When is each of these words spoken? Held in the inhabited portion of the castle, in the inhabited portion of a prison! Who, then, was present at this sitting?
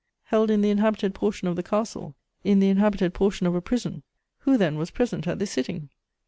Held 0.23 0.49
in 0.49 0.61
the 0.61 0.71
inhabited 0.71 1.13
portion 1.13 1.47
of 1.47 1.55
the 1.55 1.61
castle, 1.61 2.15
in 2.43 2.59
the 2.59 2.69
inhabited 2.69 3.13
portion 3.13 3.45
of 3.45 3.53
a 3.53 3.61
prison! 3.61 4.01
Who, 4.39 4.57
then, 4.57 4.79
was 4.79 4.89
present 4.89 5.27
at 5.27 5.37
this 5.37 5.51
sitting? 5.51 5.89